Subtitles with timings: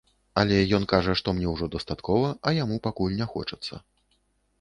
[0.43, 3.73] Але ён кажа, што мне ўжо дастаткова, а яму пакуль не хочацца.